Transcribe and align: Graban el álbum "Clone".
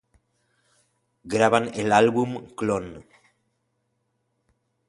Graban 1.25 1.69
el 1.75 1.91
álbum 1.93 2.47
"Clone". 2.55 3.05